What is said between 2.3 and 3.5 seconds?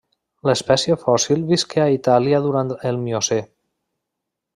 durant el Miocè.